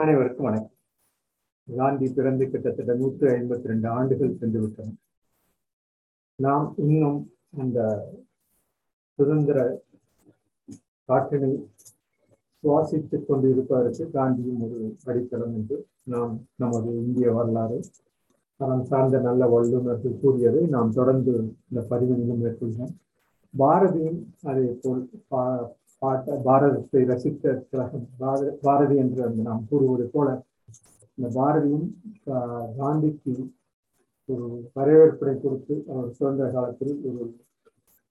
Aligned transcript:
அனைவருக்கும் 0.00 0.46
வணக்கம். 0.46 0.74
காந்தி 1.68 2.06
பிறந்து 2.12 2.44
கிட்டத்தட்ட 2.48 2.92
நூற்றி 2.94 3.26
ஐம்பத்தி 3.32 3.68
ரெண்டு 3.68 3.88
ஆண்டுகள் 3.90 4.38
சென்று 4.38 4.60
விட்டன 4.60 4.94
நாம் 6.38 6.66
இன்னும் 6.84 7.18
அந்த 7.56 7.78
சுதந்திர 9.18 9.58
காற்றினை 11.08 11.50
சுவாசித்துக் 12.64 13.26
கொண்டிருப்பதற்கு 13.26 14.04
காந்தியும் 14.14 14.62
ஒரு 14.66 14.78
அடித்தளம் 15.04 15.54
என்று 15.54 15.76
நாம் 16.06 16.32
நமது 16.56 16.90
இந்திய 17.02 17.32
வரலாறு 17.32 17.78
தரம் 18.60 18.84
சார்ந்த 18.84 19.18
நல்ல 19.20 19.44
வல்லுநர்கள் 19.48 20.20
கூறியதை 20.20 20.62
நாம் 20.70 20.90
தொடர்ந்து 20.92 21.34
இந்த 21.68 21.82
பதிவினிலும் 21.90 22.42
மேற்கொள்கிறோம் 22.42 22.94
பாரதியும் 23.54 24.18
அதே 24.44 24.66
போல் 24.82 25.00
பா- 25.30 25.68
பாட்ட 26.02 26.36
பாரதத்தை 26.44 27.00
ரசித்த 27.08 27.44
பார- 28.20 28.54
பாரதி 28.62 28.96
என்று 29.02 29.20
அந்த 29.24 29.40
நாம் 29.42 29.66
கூறுவது 29.70 30.04
போல 30.12 30.28
இந்த 31.18 31.28
பாரதியும் 31.34 31.88
காந்திக்கு 32.78 33.34
ஒரு 34.28 34.46
வரவேற்பினை 34.74 35.34
கொடுத்து 35.36 35.74
அவர் 35.90 36.14
சுதந்திர 36.16 36.46
காலத்தில் 36.50 36.94
ஒரு 37.10 37.24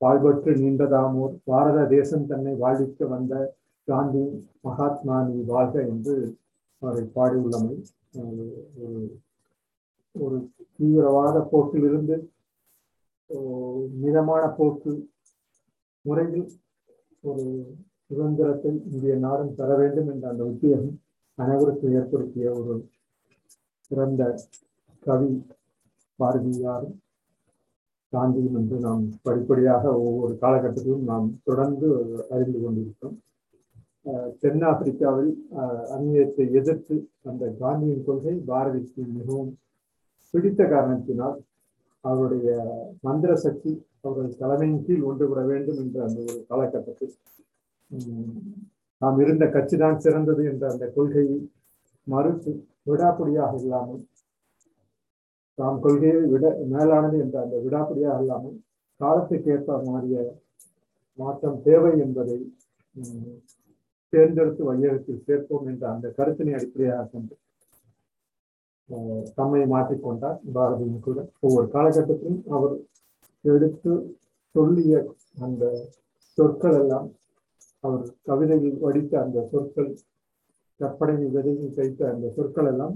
வாழ்வற்று 0.01 0.51
நீண்டதாமோர் 0.59 1.33
பாரத 1.43 1.79
தேசம் 1.89 2.27
தன்னை 2.27 2.53
வாழ்விக்க 2.57 3.07
வந்த 3.07 3.33
காந்தி 3.87 4.23
மகாத்மா 4.63 5.17
நீ 5.27 5.37
வாழ்க 5.49 5.75
என்று 5.87 6.15
அவரை 6.81 7.03
பாடியுள்ளமை 7.15 7.73
ஒரு 8.19 8.45
ஒரு 10.15 10.37
தீவிரவாத 10.75 11.37
போக்கிலிருந்து 11.51 12.15
மிதமான 13.99 14.43
போக்கு 14.53 14.91
முறையில் 16.05 16.45
ஒரு 17.23 17.45
சுதந்திரத்தை 18.07 18.71
இந்திய 18.91 19.15
நாடும் 19.15 19.55
பெற 19.55 19.69
வேண்டும் 19.77 20.09
என்ற 20.13 20.25
அந்த 20.29 20.43
உத்தியம் 20.51 20.87
அனைவருக்கும் 21.37 21.95
ஏற்படுத்திய 21.99 22.47
ஒரு 22.59 22.73
சிறந்த 23.91 24.23
கவி 25.03 25.29
பாரதியாரும் 26.19 26.95
காந்தியும் 28.13 28.57
என்று 28.59 28.77
நாம் 28.79 29.03
படிப்படியாக 29.21 29.83
ஒவ்வொரு 30.05 30.33
காலகட்டத்திலும் 30.41 31.03
நாம் 31.11 31.27
தொடர்ந்து 31.43 31.87
அறிந்து 32.29 32.59
கொண்டிருக்கிறோம். 32.59 33.17
தென்னாப்பிரிக்காவில் 34.41 35.31
அந்நியத்தை 35.95 36.45
எதிர்த்து 36.59 36.95
அந்த 37.23 37.45
காந்தியின் 37.59 38.05
கொள்கை 38.07 38.33
பாரதிக்கு 38.49 39.01
மிகவும் 39.17 39.51
பிடித்த 40.33 40.61
காரணத்தினால் 40.65 41.37
அவருடைய 42.03 42.49
மந்திர 43.03 43.31
சக்தி 43.37 43.71
அவர்கள் 44.03 44.39
தலைமையின் 44.41 44.83
கீழ் 44.85 45.07
ஒன்றுபட 45.09 45.41
வேண்டும் 45.45 45.79
என்ற 45.83 45.97
அந்த 46.05 46.19
ஒரு 46.25 46.39
காலகட்டத்தில். 46.49 47.13
உம், 47.91 48.35
நாம் 49.01 49.17
இருந்த 49.19 49.45
கட்சி 49.49 49.75
தான் 49.77 49.99
சிறந்தது 49.99 50.43
என்ற 50.51 50.63
அந்த 50.71 50.85
கொள்கையை 50.95 51.37
மறுத்து 52.07 52.51
விடாப்படியாக 52.87 53.53
இல்லாமல் 53.61 54.01
தாம் 55.57 55.81
கொள்கையை 55.81 56.21
விட 56.33 56.45
மேலானது 56.73 57.17
என்ற 57.23 57.35
அந்த 57.41 57.55
விடாப்படியாக 57.65 58.23
இல்லாமல் 58.23 58.55
காலத்துக்கேற்ப 58.99 59.77
மாறிய 59.87 60.17
மாற்றம் 61.19 61.59
தேவை 61.63 61.93
என்பதை 62.05 62.37
உம், 62.95 63.35
தேர்ந்தெடுத்து 64.13 64.63
வையகத்தில் 64.69 65.23
சேர்ப்போம் 65.27 65.67
என்ற 65.71 65.83
அந்த 65.93 66.07
கருத்தினை 66.17 66.53
அடிப்படையாக 66.57 67.07
கொண்டு 67.07 67.33
தம்மை 69.37 69.61
மாற்றிக்கொண்டார். 69.73 70.37
பாரதியும் 70.55 71.03
கூட 71.07 71.17
ஒவ்வொரு 71.45 71.67
காலகட்டத்திலும் 71.75 72.41
அவர் 72.55 72.75
எடுத்து 73.45 73.91
சொல்லிய 74.55 74.93
அந்த 75.45 75.63
சொற்கள் 76.37 76.77
எல்லாம் 76.81 77.07
அவர் 77.83 78.05
கவிதையில் 78.29 78.79
வடித்த 78.85 79.13
அந்த 79.25 79.39
சொற்கள் 79.51 79.91
கற்பனையில் 80.79 81.33
விதையில் 81.35 81.75
தைத்த 81.77 82.01
அந்த 82.13 82.27
சொற்கள் 82.37 82.69
எல்லாம் 82.71 82.95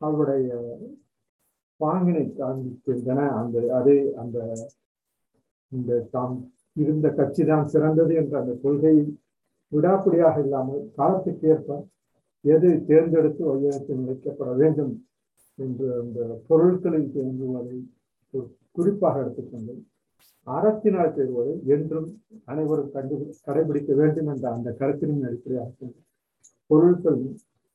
அவருடைய 0.00 0.48
பாங்கினை 1.80 2.24
காண்பிக்கின்றன 2.38 3.20
அந்த 3.40 3.56
அதே 3.78 3.96
அந்த 4.22 4.38
இந்த 5.72 6.00
தாம் 6.14 6.36
இருந்த 6.82 7.06
கட்சி 7.18 7.42
தான் 7.44 7.70
சிறந்தது 7.72 8.12
என்ற 8.20 8.34
அந்த 8.40 8.52
கொள்கையை 8.64 9.04
விடாப்பிடியாக 9.72 10.36
இல்லாமல் 10.44 10.82
காலத்துக்கு 10.98 11.46
ஏற்ப 11.54 11.78
எது 12.44 12.68
தேர்ந்தெடுத்து 12.88 13.42
வையகத்தில் 13.50 14.06
வைக்கப்பட 14.08 14.50
வேண்டும்? 14.60 14.92
என்று 15.62 15.86
அந்த 16.00 16.18
பொருட்களில் 16.48 17.12
தேங்குவதை 17.14 17.78
குறிப்பாக 18.76 19.22
எடுத்துக்கொண்டு 19.22 19.74
அறத்தினால் 20.46 21.14
தேர்வதை 21.16 21.54
என்றும் 21.74 22.08
அனைவரும் 22.44 22.92
கண்டு 22.94 23.16
கடைபிடிக்க 23.46 23.92
வேண்டும் 23.94 24.30
என்ற 24.32 24.46
அந்த 24.52 24.68
கருத்தினும் 24.80 25.24
அடிப்படையாக 25.28 25.90
பொருட்கள் 26.70 27.20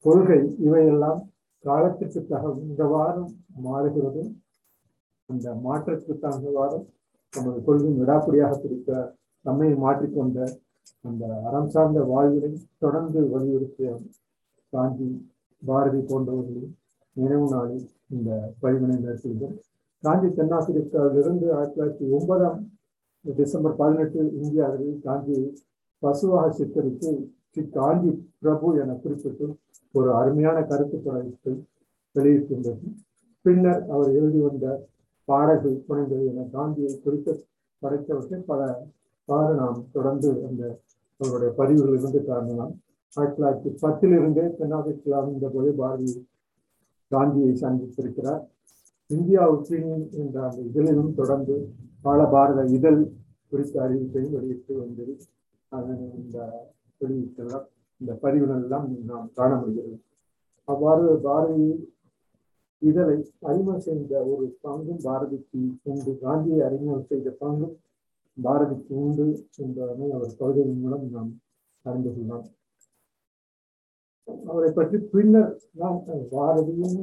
கொள்கை 0.06 0.40
இவையெல்லாம் 0.66 1.22
காலத்திற்கு 1.64 2.20
தகுந்தவாறு 2.32 3.22
மாறுகிறது. 3.64 4.22
அந்த 5.30 5.48
மாற்றத்திற்கு 5.64 6.16
தகுந்தவாறு 6.26 6.78
நமது 7.34 7.60
கொள்கை 7.64 7.92
விடாப்படியாக 8.00 8.54
பிடிக்க 8.60 8.90
தம்மை 9.46 9.70
மாற்றிக்கொண்ட 9.84 10.38
அந்த 11.06 11.24
அறம் 11.48 11.70
சார்ந்த 11.70 12.02
வாழ்வினை 12.12 12.52
தொடர்ந்து 12.78 13.22
வலியுறுத்திய 13.34 13.90
காந்தி 14.74 15.08
பாரதி 15.62 16.02
போன்றவர்களும் 16.10 16.74
நினைவு 17.18 17.48
நாளில் 17.52 17.86
இந்த 18.08 18.30
பதிவினை 18.62 18.98
நடத்தியது 18.98 19.48
காந்தி 20.04 20.28
தென்னாப்பிரிக்காவிலிருந்து 20.30 21.48
ஆயிரத்தி 21.54 21.76
தொள்ளாயிரத்தி 21.76 22.08
ஒன்பதாம் 22.12 22.60
டிசம்பர் 23.26 23.76
பதினெட்டு 23.76 24.22
இந்தியாவில் 24.42 24.92
காந்தியை 25.04 25.46
பசுவாக 26.04 26.52
சித்தரித்து 26.52 27.10
ஸ்ரீ 27.48 27.64
காந்தி 27.70 28.12
பிரபு 28.40 28.68
என 28.80 28.96
குறிப்பிட்டு 28.96 29.46
ஒரு 29.94 30.10
அருமையான 30.14 30.58
கருத்து 30.62 30.98
படைப்பை 30.98 31.54
வெளியிட்டிருந்தது. 32.16 32.86
பின்னர் 33.46 33.82
அவர் 33.90 34.10
எழுதி 34.12 34.40
வந்த 34.40 34.68
பாடல்கள் 35.28 35.84
புனைந்தது 35.88 36.26
என 36.32 36.46
காந்தியை 36.54 36.94
குறித்து 36.98 37.34
படைத்தவற்றை 37.82 38.40
பல 38.46 38.62
பாரு 39.30 39.54
நாம் 39.56 39.80
தொடர்ந்து 39.92 40.30
அந்த 40.48 40.64
அவருடைய 41.20 41.52
பதிவுகளிலிருந்து 41.58 42.22
காரணலாம் 42.24 42.74
ஆயிரத்தி 43.18 43.38
தொள்ளாயிரத்தி 43.38 43.72
பத்திலிருந்தே 43.82 44.46
தென்னாப்பிரிக்கா 44.58 45.20
இருந்த 45.24 45.48
போது 45.48 45.70
பாரதி 45.74 46.10
காந்தியை 47.12 47.52
சந்தித்திருக்கிறார் 47.64 48.44
இந்தியா 49.10 49.42
ஒப்பீனியன் 49.54 50.06
என்ற 50.22 50.38
அந்த 50.48 50.62
இதழிலும் 50.70 51.14
தொடர்ந்து 51.14 51.56
பல 52.02 52.20
பாரத 52.34 52.62
இதழ் 52.78 53.02
குறித்த 53.52 53.76
அறிவிப்பையும் 53.86 54.36
வெளியிட்டு 54.38 54.74
வந்து 54.84 55.06
அதன் 55.72 56.04
இந்த 56.22 56.38
வெளியிட்டுள்ள 57.02 57.56
இந்த 58.02 58.12
பதிவுகள் 58.24 58.64
எல்லாம் 58.64 58.88
நாம் 59.12 59.30
காண 59.34 59.52
முடிகிறது. 59.56 59.98
அவ்வாறு 60.68 61.06
பாரதி 61.26 61.68
இதழை 62.82 63.18
அறிமுகம் 63.50 63.86
செய்த 63.88 64.14
ஒரு 64.32 64.46
பங்கும் 64.64 65.02
பாரதிக்கு 65.04 65.60
உண்டு. 65.92 66.12
காந்தியை 66.24 66.60
அறிமுகம் 66.68 67.08
செய்த 67.12 67.30
பங்கும் 67.42 67.76
பாரதிக்கு 68.38 68.94
உண்டு 69.06 69.28
என்பதனை 69.58 70.08
அவர் 70.18 70.38
கவிதையின் 70.40 70.82
மூலம் 70.82 71.06
நாம் 71.16 71.32
அறிந்து 71.86 72.10
கொள்ளலாம். 72.10 72.46
அவரை 74.28 74.70
பற்றி 74.72 74.98
பின்னர் 75.12 75.52
நாம் 75.72 76.00
பாரதியும் 76.32 76.98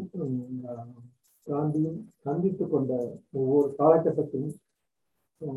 காந்தியும் 1.46 1.98
சந்தித்து 2.18 2.64
கொண்ட 2.66 2.92
ஒவ்வொரு 3.32 3.68
காலகட்டத்திலும் 3.78 4.54
பகிர்ந்துள்ளன 5.40 5.50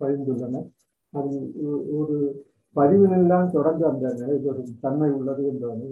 பகிர்ந்துள்ளனர் 0.00 0.68
அது 1.12 1.36
ஒரு 1.98 2.16
பதிவினெல்லாம் 2.76 3.50
தொடர்ந்து 3.50 3.84
அந்த 3.86 4.06
நிலைபெறும் 4.20 4.72
தன்மை 4.80 5.10
உள்ளது 5.10 5.42
என்பதனை 5.50 5.88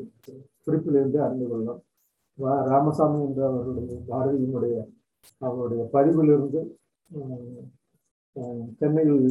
குறிப்பிலிருந்து 0.66 1.18
அறிந்து 1.26 1.46
கொள்ளலாம். 1.48 1.80
ராமசாமி 2.68 3.18
என்ற 3.26 3.40
அவருடைய 3.48 3.98
பாரதியினுடைய 4.08 4.76
அவருடைய 5.40 5.82
பதிவிலிருந்து 5.92 6.60
சென்னையில் 8.78 9.24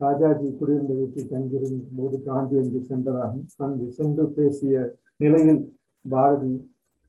ராஜாஜி 0.00 0.48
குடியிருந்த 0.58 0.92
வீட்டில் 0.94 1.30
தங்கியிருந்த 1.30 1.96
போது 1.98 2.16
காந்தி 2.22 2.56
அங்கு 2.58 2.80
சென்றதாகவும் 2.82 3.46
அங்கு 3.56 3.86
சென்று 3.90 4.24
பேசிய 4.36 4.74
நிலையில் 5.16 5.62
பாரதி 6.04 6.52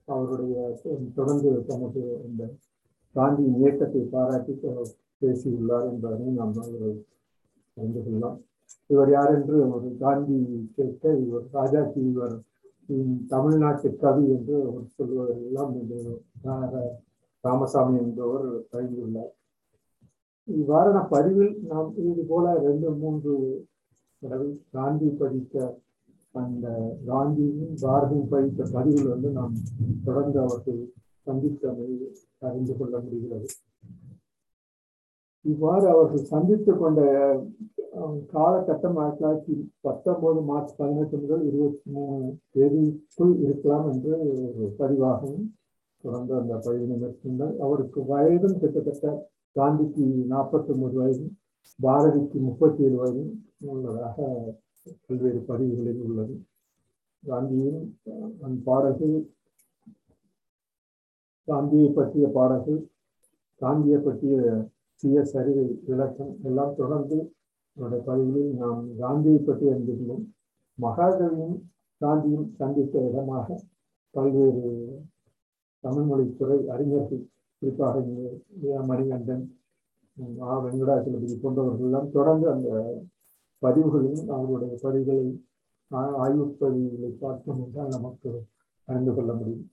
அவருடைய 0.08 0.56
தொடர்ந்து 1.16 1.50
தனது 1.68 2.04
இந்த 2.28 2.44
காந்தியின் 3.16 3.60
இயக்கத்தை 3.62 4.02
பாராட்டி 4.14 4.54
பேசியுள்ளார் 5.22 5.88
என்பதையும் 5.92 6.38
நாம் 6.40 6.56
அவர்கள் 6.58 6.96
அறிந்து 7.78 8.02
கொள்ளலாம். 8.02 8.38
இவர் 8.90 9.12
யார் 9.12 9.32
என்று 9.36 9.56
ஒரு 9.76 9.90
காந்தி 10.00 10.38
கேட்க 10.76 11.14
இவர் 11.26 11.46
ராஜாஜி 11.52 12.02
இவர் 12.12 12.36
தமிழ்நாட்டு 13.28 13.90
கவி 13.96 14.24
என்று 14.36 14.56
அவர் 14.62 14.88
சொல்வதெல்லாம் 14.98 15.74
இந்த 15.76 15.96
ராமசாமி 17.44 17.98
என்பவர் 18.06 18.48
பழகியுள்ளார் 18.72 19.34
இவ்வாறான 20.58 20.98
பதிவில் 21.14 21.54
நாம் 21.70 21.90
இது 22.10 22.24
போல 22.32 22.54
ரெண்டு 22.68 22.90
மூன்று 23.02 23.34
தடவை 24.22 24.50
காந்தி 24.76 25.10
படித்த 25.20 25.56
அந்த 26.42 26.68
காந்தியும் 27.10 27.76
பாரதியும் 27.84 28.32
படித்த 28.34 28.68
பதிவில் 28.76 29.12
வந்து 29.14 29.30
நாம் 29.38 29.56
தொடர்ந்து 30.06 30.40
அவற்றை 30.46 30.76
சந்தித்தமை 31.28 31.88
அறிந்து 32.48 32.74
கொள்ள 32.80 32.94
முடிகிறது. 33.06 33.48
இவ்வாறு 35.46 35.86
அவர்கள் 35.94 36.30
சந்தித்து 36.34 36.72
கொண்ட 36.78 37.02
காலகட்டம் 38.34 38.98
ஆயிரத்தி 39.02 39.22
தொள்ளாயிரத்தி 39.22 39.56
பத்தொன்பது 39.86 40.42
மார்ச் 40.50 40.76
பதினெட்டு 40.80 41.18
முதல் 41.22 41.44
இருபத்தி 41.50 41.90
மூணு 41.96 42.18
தேதிக்குள் 42.56 43.34
இருக்கலாம் 43.46 43.88
என்று 43.94 44.14
ஒரு 44.36 44.68
பதிவாகவும் 44.80 45.48
தொடர்ந்து 46.04 46.34
அந்த 46.40 46.54
பதிவினை 46.66 46.98
மேற்கொண்டார். 47.04 47.56
அவருக்கு 47.66 48.00
வயதும் 48.12 48.60
கிட்டத்தட்ட 48.62 49.08
காந்திக்கு 49.56 50.04
நாற்பத்தி 50.32 50.70
ஒன்பது 50.74 50.98
வயது 51.02 51.26
பாரதிக்கு 51.80 52.38
முப்பத்தி 52.48 52.82
ஏழு 52.88 52.98
வயது 53.02 53.24
உள்ளதாக 53.74 54.18
பல்வேறு 55.08 55.40
பதிவுகளில் 55.50 56.02
உள்ளது. 56.08 56.36
காந்தியின் 57.24 57.82
அந்த 58.44 58.58
பாடல்கள் 58.68 59.16
காந்தியை 61.48 61.90
பற்றிய 61.98 62.26
பாடல்கள் 62.38 62.80
காந்தியை 63.62 64.00
பற்றிய 64.08 64.36
சுய 65.04 65.24
அறிவை 65.42 65.66
விளக்கம் 65.88 66.32
எல்லாம் 66.50 66.78
தொடர்ந்து 66.80 67.18
என்னுடைய 67.78 68.02
பதிவுகளில் 68.08 68.54
நாம் 68.62 68.82
காந்தியை 69.02 69.40
பற்றி 69.40 69.66
அறிந்திருந்தோம். 69.74 70.24
மகாகவியும் 70.80 71.58
காந்தியும் 72.02 72.48
சந்தித்த 72.60 72.96
இடமாக 73.10 73.58
பல்வேறு 74.16 74.72
தமிழ்மொழித்துறை 75.84 76.60
அறிஞர்கள் 76.74 77.24
குறிப்பாக 77.60 78.04
மணிகண்டன் 78.90 79.46
ஆ 80.48 80.60
வெங்கடாச்சலபதி 80.64 81.36
போன்றவர்கள் 81.42 81.88
எல்லாம் 81.88 82.12
தொடர்ந்து 82.18 82.48
அந்த 82.54 82.70
பதிவுகளையும் 83.62 84.30
அவருடைய 84.36 84.74
பதிவுகளை 84.84 85.28
ஆய்வு 86.24 86.46
பதிவுகளை 86.62 87.10
பார்த்தோம் 87.24 87.62
என்றால் 87.66 87.94
நமக்கு 87.96 88.32
அறிந்து 88.88 89.14
கொள்ள 89.14 89.32
முடியும். 89.34 89.66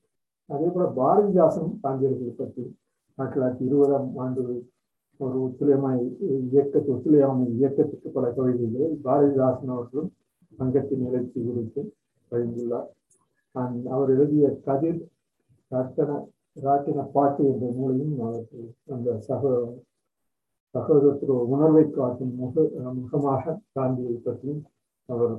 அதே 0.53 0.69
போல 0.75 0.87
பாரதிதாசன் 1.01 1.71
காந்தியர்களை 1.83 2.33
பற்றி 2.41 2.65
ஆயிரத்தி 3.19 3.37
தொள்ளாயிரத்தி 3.37 3.67
இருபதாம் 3.69 4.11
ஆண்டு 4.25 4.43
ஒரு 5.21 5.37
ஒத்துழையாமை 5.43 5.99
இயக்கத்து 6.51 6.91
ஒத்துழையாமை 6.95 7.47
இயக்கத்துக்கு 7.59 8.09
பல 8.17 8.31
கவிதைகளை 8.37 8.89
பாரதிதாசன் 9.07 9.75
அவர்களும் 9.77 10.11
சங்கத்தின் 10.59 11.05
நிகழ்ச்சி 11.05 11.39
குறித்து 11.47 11.83
பகிர்ந்துள்ளார். 12.31 12.89
அவர் 13.95 14.11
எழுதிய 14.15 14.47
கதிர் 14.67 15.01
ரத்தன 15.71 16.11
ராட்டின 16.57 17.05
பாட்டு 17.15 17.43
என்ற 17.53 17.67
நூலையும் 17.77 18.15
அவருக்கு 18.25 18.61
அந்த 18.95 19.09
சக 19.29 19.43
சகோதரத்துவ 20.75 21.37
உணர்வை 21.55 21.83
காட்டும் 21.91 22.33
முக 22.41 22.65
முகமாக 22.97 23.55
காந்தியை 23.77 24.17
பற்றியும் 24.25 24.63
அவர் 25.09 25.35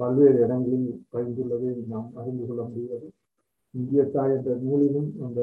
பல்வேறு 0.00 0.38
இடங்களில் 0.44 0.88
பகிர்ந்துள்ளதை 1.12 1.70
நாம் 1.92 2.08
அறிந்து 2.20 2.44
கொள்ள 2.46 2.62
முடிகிறது. 2.68 3.08
இந்திய 3.74 4.02
தாய் 4.14 4.34
என்ற 4.36 4.54
நூலிலும் 4.64 5.10
அந்த 5.26 5.40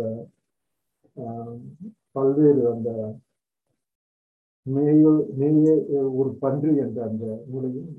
பல்வேறு 2.16 2.62
அந்த 2.74 2.90
மேயோ 4.66 5.14
மேயே 5.40 5.76
ஒரு 6.20 6.30
பன்றி 6.44 6.72
என்ற 6.86 6.98
அந்த 7.10 7.26
நூலையும் 7.52 7.92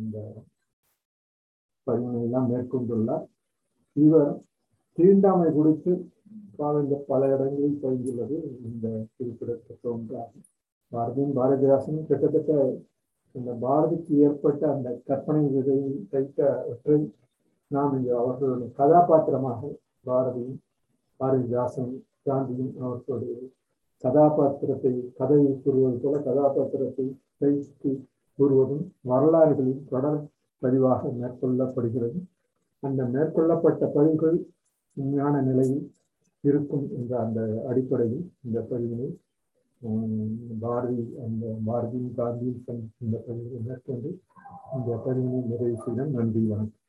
இந்த 0.00 0.18
பதிவுகளெல்லாம் 1.86 2.48
மேற்கொண்டுள்ளார். 2.52 3.24
இவர் 3.96 4.32
தீண்டாமை 4.98 5.48
குறித்து 5.50 5.92
இந்த 6.80 6.96
பல 7.06 7.20
இடங்களில் 7.26 7.78
பகிர்ந்துள்ளது 7.82 8.36
இந்த 8.66 8.86
குறிப்பிடத்தக்க 9.16 9.84
ஒன்றாகும் 9.88 10.44
பாரதியும் 10.92 11.36
பாரதிதாசனும் 11.36 12.06
கிட்டத்தட்ட 12.06 12.52
இந்த 13.34 13.50
பாரதிக்கு 13.60 14.14
ஏற்பட்ட 14.18 14.62
அந்த 14.72 14.88
கற்பனை 15.06 15.44
விதையை 15.46 15.92
தைத்தவற்றை 16.12 16.98
நாம் 17.70 17.94
இங்கு 17.96 18.12
அவர்களுடைய 18.16 18.70
கதாபாத்திரமாக 18.76 19.70
பாரதியும் 20.06 20.58
பாரதிதாசன் 21.20 21.92
காந்தியும் 22.26 22.72
அவர்களுடைய 22.80 23.36
கதாபாத்திரத்தை 24.04 24.92
கதையை 25.12 25.52
கூறுவது 25.56 25.98
போல 25.98 26.20
கதாபாத்திரத்தை 26.22 27.06
தைத்து 27.38 27.90
கூறுவதும் 28.38 28.84
வரலாறுகளின் 29.04 29.82
தொடர் 29.88 30.20
பதிவாக 30.62 31.10
மேற்கொள்ளப்படுகிறது. 31.18 32.18
அந்த 32.82 33.02
மேற்கொள்ளப்பட்ட 33.04 33.82
பதிவுகள் 33.94 34.38
உண்மையான 34.96 35.34
நிலையில் 35.40 35.82
இருக்கும் 36.44 36.86
என்ற 36.98 37.12
அந்த 37.24 37.40
அடிப்படையில் 37.70 38.24
இந்த 38.46 38.58
பதிவினை 38.70 39.08
பாரதி 40.60 40.98
அந்த 41.24 41.44
பாரதியும் 41.66 42.12
காந்தியின் 42.18 42.60
இந்த 43.04 43.16
பதிவினை 43.26 43.60
மேற்கொண்டு 43.68 44.10
இந்த 44.76 44.90
பதிவினை 45.06 45.40
நிறைவு 45.50 45.76
செய்த 45.84 46.04
நன்றி 46.16 46.42
வணக்கம். 46.46 46.81